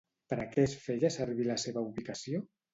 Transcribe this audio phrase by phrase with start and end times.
[0.31, 2.45] Per a què es feia servir la seva ubicació?